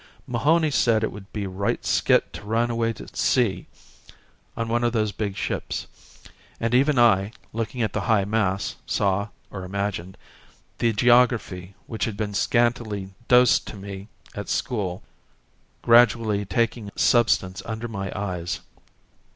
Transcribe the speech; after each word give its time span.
Mahony 0.25 0.71
said 0.71 1.03
it 1.03 1.11
would 1.11 1.31
be 1.31 1.45
right 1.45 1.85
skit 1.85 2.33
to 2.33 2.41
run 2.43 2.71
away 2.71 2.91
to 2.91 3.07
sea 3.15 3.67
on 4.57 4.67
one 4.67 4.83
of 4.83 4.93
those 4.93 5.11
big 5.11 5.35
ships 5.35 5.85
and 6.59 6.73
even 6.73 6.97
I, 6.97 7.33
looking 7.53 7.83
at 7.83 7.93
the 7.93 8.01
high 8.09 8.25
masts, 8.25 8.77
saw, 8.87 9.27
or 9.51 9.63
imagined, 9.63 10.17
the 10.79 10.91
geography 10.91 11.75
which 11.85 12.05
had 12.05 12.17
been 12.17 12.33
scantily 12.33 13.11
dosed 13.27 13.67
to 13.67 13.75
me 13.75 14.07
at 14.33 14.49
school 14.49 15.03
gradually 15.83 16.45
taking 16.45 16.89
substance 16.95 17.61
under 17.67 17.87
my 17.87 18.11
eyes. 18.19 18.61